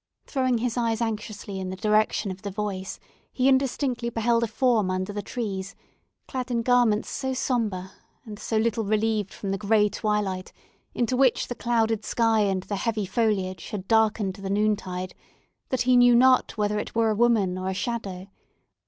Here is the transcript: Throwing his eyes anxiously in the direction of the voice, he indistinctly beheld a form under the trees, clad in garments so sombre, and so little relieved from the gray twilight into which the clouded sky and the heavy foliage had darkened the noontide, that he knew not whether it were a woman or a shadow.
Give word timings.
Throwing 0.25 0.57
his 0.57 0.77
eyes 0.77 0.99
anxiously 0.99 1.59
in 1.59 1.69
the 1.69 1.75
direction 1.75 2.31
of 2.31 2.41
the 2.41 2.49
voice, 2.49 2.97
he 3.31 3.47
indistinctly 3.47 4.09
beheld 4.09 4.41
a 4.41 4.47
form 4.47 4.89
under 4.89 5.13
the 5.13 5.21
trees, 5.21 5.75
clad 6.27 6.49
in 6.49 6.63
garments 6.63 7.07
so 7.07 7.33
sombre, 7.35 7.91
and 8.25 8.39
so 8.39 8.57
little 8.57 8.83
relieved 8.83 9.31
from 9.31 9.51
the 9.51 9.59
gray 9.59 9.89
twilight 9.89 10.51
into 10.95 11.15
which 11.15 11.49
the 11.49 11.53
clouded 11.53 12.03
sky 12.03 12.39
and 12.39 12.63
the 12.63 12.77
heavy 12.77 13.05
foliage 13.05 13.69
had 13.69 13.87
darkened 13.87 14.33
the 14.33 14.49
noontide, 14.49 15.13
that 15.69 15.81
he 15.83 15.95
knew 15.95 16.15
not 16.15 16.57
whether 16.57 16.79
it 16.79 16.95
were 16.95 17.11
a 17.11 17.15
woman 17.15 17.55
or 17.55 17.67
a 17.69 17.73
shadow. 17.75 18.25